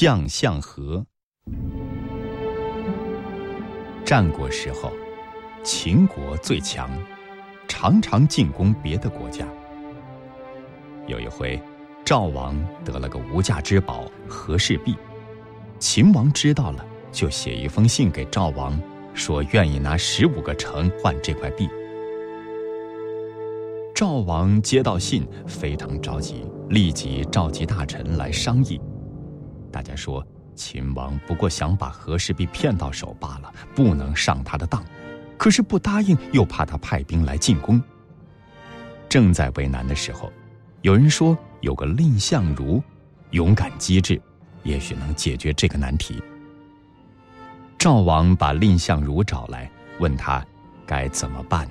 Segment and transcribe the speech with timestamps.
[0.00, 1.04] 将相和。
[4.04, 4.92] 战国时候，
[5.64, 6.88] 秦国最强，
[7.66, 9.44] 常常进攻别的国家。
[11.08, 11.60] 有一回，
[12.04, 14.94] 赵王得了个无价之宝和氏璧，
[15.80, 18.80] 秦王知道了，就写一封信给赵王，
[19.14, 21.68] 说愿意拿十五个城换这块璧。
[23.92, 28.80] 赵王接到信，非常着急，立即召集大臣来商议。
[29.70, 34.84] 大家说，秦王不过想把和氏璧骗到手罢了，不能上他的当。
[35.36, 37.80] 可是不答应，又怕他派兵来进攻。
[39.08, 40.32] 正在为难的时候，
[40.82, 42.82] 有人说有个蔺相如，
[43.30, 44.20] 勇敢机智，
[44.64, 46.20] 也许能解决这个难题。
[47.78, 50.44] 赵王把蔺相如找来，问他
[50.84, 51.68] 该怎么办。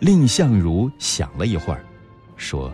[0.00, 1.82] 蔺相如想了一会儿，
[2.36, 2.70] 说：“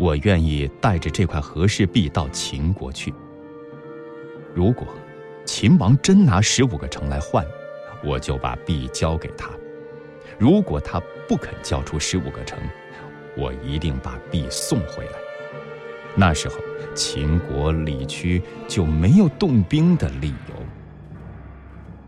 [0.00, 3.12] 我愿意带着这块和氏璧到秦国去。
[4.54, 4.88] 如果
[5.44, 7.44] 秦王真拿十五个城来换，
[8.02, 9.50] 我就把璧交给他；
[10.38, 12.58] 如果他不肯交出十五个城，
[13.36, 15.12] 我一定把璧送回来。
[16.16, 16.54] 那时候，
[16.94, 20.54] 秦国李屈就没有动兵的理由。”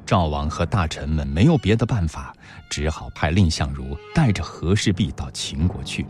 [0.06, 2.34] 赵王和大臣们没有别的办法，
[2.70, 6.06] 只好派蔺相如带着和氏璧到秦国去。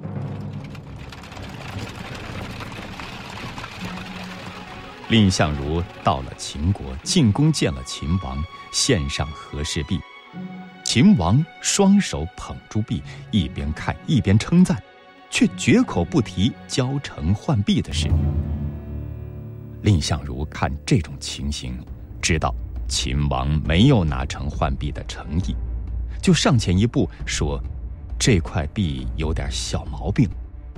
[5.12, 10.00] 蔺相如到了秦国，进宫见了秦王，献上和氏璧。
[10.82, 14.82] 秦王双手捧住璧，一边看一边称赞，
[15.28, 18.08] 却绝口不提交城换璧的事。
[19.82, 21.78] 蔺相如看这种情形，
[22.22, 22.54] 知道。
[22.88, 25.54] 秦王没有拿成换璧的诚意，
[26.22, 27.62] 就上前一步说
[28.18, 30.26] ：“这块璧有点小毛病，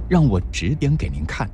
[0.08, 1.48] 让我指点给您看。”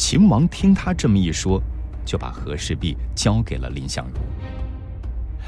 [0.00, 1.62] 秦王听他这么一说，
[2.06, 4.18] 就把和氏璧交给了蔺相如。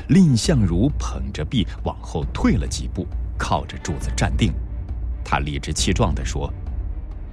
[0.09, 3.07] 蔺相如捧着璧往后退了几步，
[3.39, 4.53] 靠着柱子站定，
[5.25, 6.53] 他理直气壮地说：“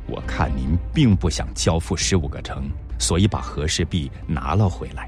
[0.07, 5.05] 我看您并不想交付十五个城，所以把和氏璧拿了回来。”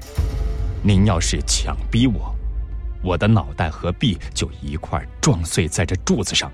[0.84, 2.36] 您要是强逼我，
[3.02, 6.52] 我的脑袋和璧就一块撞碎在这柱子上。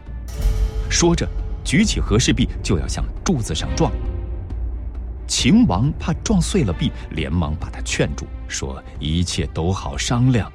[0.89, 1.29] 说着，
[1.65, 3.91] 举起和氏璧就要向柱子上撞。
[5.29, 10.51] 秦王怕撞碎了璧，连忙把他劝住，说一切都好商量，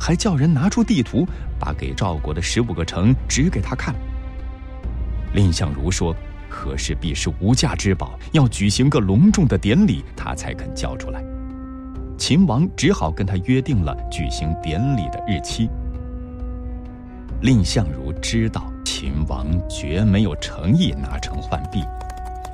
[0.00, 1.26] 还叫人拿出地图，
[1.58, 3.92] 把给赵国的十五个城指给他看。
[5.34, 6.14] 蔺相如说，
[6.48, 11.22] 和氏璧是无价之宝，要举行个隆重的典礼，他才肯交出来。
[12.16, 15.68] 秦王只好跟他约定了举行典礼的日期。
[17.42, 21.84] 蔺相如知道秦王绝没有诚意拿城换璧，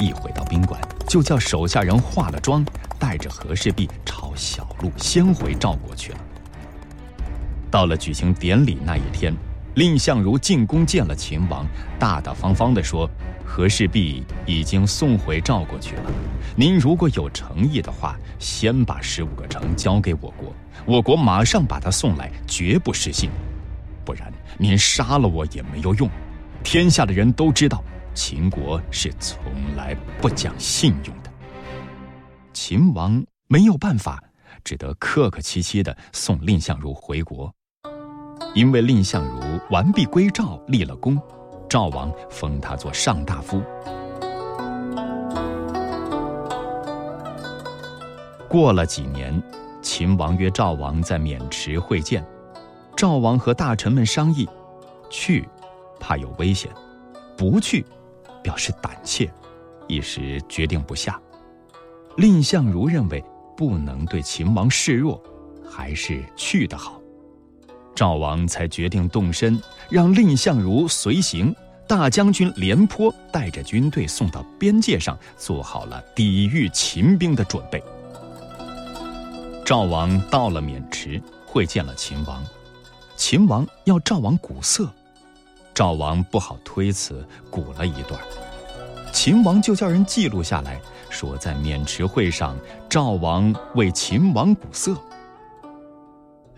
[0.03, 2.65] 一回到宾馆，就叫手下人化了妆，
[2.99, 6.19] 带着和氏璧朝小路先回赵国去了。
[7.71, 9.33] 到了举行典礼那一天，
[9.75, 11.65] 蔺相如进宫见了秦王，
[11.99, 13.09] 大大方方地说。
[13.45, 16.05] 和氏璧已经送回赵国去了。
[16.57, 20.55] 您如果有诚意的话，先把十五个城交给我国，
[20.87, 23.29] 我国马上把它送来，绝不失信。
[24.07, 26.09] 不然，您杀了我也没有用。
[26.65, 27.85] 天下的人都知道，
[28.15, 29.43] 秦国是从
[29.75, 31.31] 来不讲信用的。
[32.53, 34.23] 秦王没有办法，
[34.63, 37.53] 只得客客气气的送蔺相如回国。
[38.55, 39.41] 因为蔺相如
[39.71, 41.19] 完璧归赵，立了功。
[41.69, 43.63] 赵王封他做上大夫。
[48.47, 49.43] 过了几年，
[49.81, 52.23] 秦王约赵王在渑池会见。
[52.95, 54.47] 赵王和大臣们商议，
[55.09, 55.49] 去
[55.99, 56.71] 怕有危险，
[57.39, 57.83] 不去
[58.43, 59.31] 表示胆怯，
[59.87, 61.21] 一时决定不下。
[62.17, 63.25] 蔺相如认为
[63.57, 65.23] 不能对秦王示弱，
[65.69, 67.01] 还是去的好。
[67.95, 69.61] 赵王才决定动身，
[69.91, 71.55] 让蔺相如随行。
[71.89, 77.83] 大将军廉颇带着军队送到边界上，做好了抵御秦兵的准备。
[79.65, 82.43] 赵王到了渑池，会见了秦王。
[83.17, 84.91] 秦王要赵王鼓瑟，
[85.75, 88.21] 赵王不好推辞，鼓了一段。
[89.13, 90.81] 秦王就叫人记录下来，
[91.11, 92.57] 说在渑池会上，
[92.89, 94.97] 赵王为秦王鼓瑟。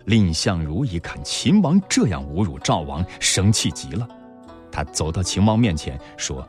[0.05, 4.07] 蔺相如一看秦王这样侮辱赵王，生气极了。
[4.71, 6.47] 他走到秦王面前说：“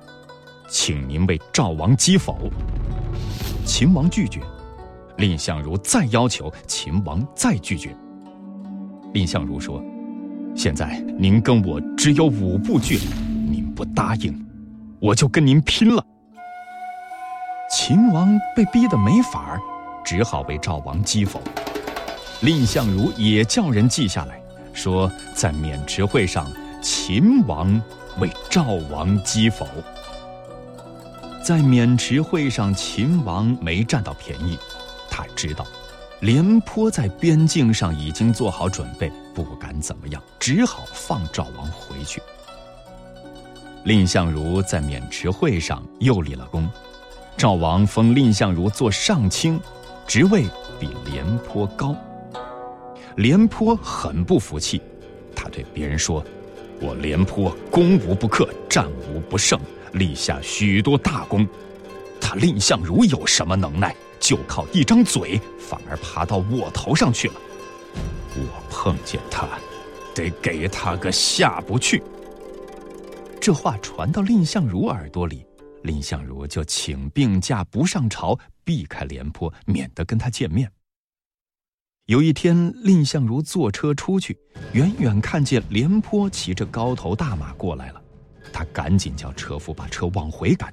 [0.69, 2.37] 请您为赵王击否。”
[3.65, 4.41] 秦王拒绝。
[5.17, 7.97] 蔺相如再要求，秦王再拒绝。
[9.15, 9.83] 蔺相如说
[10.57, 13.05] ：“现在您跟我只有五步距离，
[13.51, 14.35] 您不答应，
[14.99, 16.03] 我就跟您拼了。”
[17.71, 19.61] 秦王被逼得没法儿，
[20.03, 21.43] 只好为赵王击否。
[22.41, 24.41] 蔺相如也叫人记下来，
[24.73, 26.51] 说在渑池会上，
[26.83, 27.81] 秦王
[28.19, 29.69] 为赵王击否。
[31.45, 34.59] 在渑池会上，秦王没占到便宜，
[35.11, 35.67] 他知道
[36.21, 42.23] 廉颇在边境上已经做好准备，不敢怎么样，只好放赵王回去。
[43.85, 46.67] 蔺相如在渑池会上又立了功，
[47.37, 49.61] 赵王封蔺相如做上卿，
[50.07, 50.47] 职位
[50.81, 51.95] 比廉颇高。
[53.17, 54.81] 廉颇很不服气，
[55.35, 56.25] 他对别人说
[56.81, 59.61] ：“我廉颇攻无不克，战无不胜，
[59.93, 61.47] 立下许多大功。
[62.19, 63.95] 他蔺相如有什么能耐？
[64.19, 67.35] 就靠一张嘴，反而爬到我头上去了。
[68.39, 69.59] 我碰见他，
[70.15, 72.03] 得给他个下不去。”
[73.41, 75.47] 这话传到蔺相如耳朵里，
[75.83, 80.71] 蔺相如就请病假不上朝，避开廉颇，免得跟他见面。
[82.07, 84.37] 有一天，蔺相如坐车出去，
[84.73, 88.03] 远远看见廉颇骑着高头大马过来了，
[88.53, 90.73] 他赶紧叫车夫把车往回赶。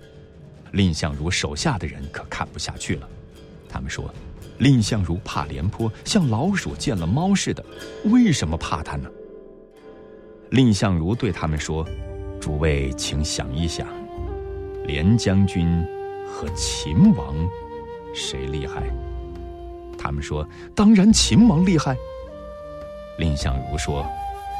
[0.71, 3.07] 蔺相如手下的人可看不下去了，
[3.69, 4.11] 他们说
[4.59, 7.63] ：“蔺相如怕廉颇，像老鼠见了猫似的，
[8.05, 9.09] 为什么怕他呢？”
[10.51, 11.85] 蔺相如对他们说。
[12.41, 13.87] 诸位，请想一想，
[14.85, 15.65] 廉将军
[16.27, 17.33] 和秦王
[18.13, 18.83] 谁厉害？
[19.97, 20.45] 他们说
[20.75, 21.95] ：“当然秦王厉害。”
[23.17, 24.05] 蔺相如说：“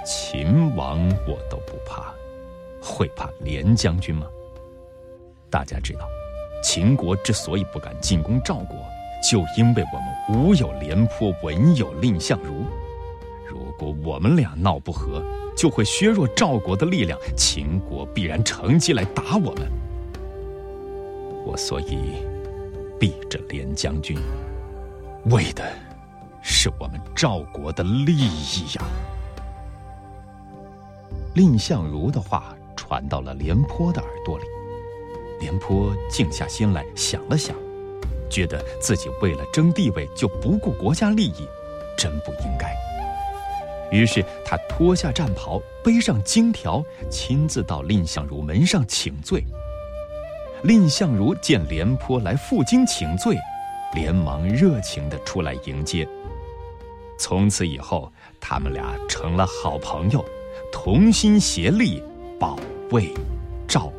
[0.08, 0.98] 秦王
[1.28, 2.14] 我都不怕，
[2.82, 4.28] 会怕廉将军吗？”
[5.52, 6.08] 大家知道，
[6.64, 8.78] 秦国之所以不敢进攻赵国，
[9.24, 12.66] 就因为我们武有廉颇，文有蔺相如。
[13.48, 15.24] 如果我们俩闹不和，
[15.56, 19.72] 就会削弱赵国的力量，秦国必然乘机来打我们。
[21.46, 22.26] 我所以
[23.00, 24.18] 避着廉将军，
[25.26, 25.64] 为的
[26.42, 28.84] 是我们赵国的利益呀。
[31.34, 34.46] 蔺相如的话传到了廉颇的耳朵里，
[35.40, 37.56] 廉颇静下心来想了想，
[38.34, 41.48] 觉得自己为了争地位就不顾国家利益，
[41.96, 42.74] 真不应该。
[43.92, 49.44] 于是他脱下战袍，背上荆条，亲自到蔺相如门上请罪。
[50.64, 53.38] 蔺相如见廉颇来负荆请罪，
[53.94, 56.08] 连忙热情地出来迎接。
[57.20, 60.26] 从此以后，他们俩成了好朋友，
[60.72, 62.02] 同心协力
[62.40, 62.58] 保
[62.90, 63.14] 卫
[63.68, 63.94] 赵。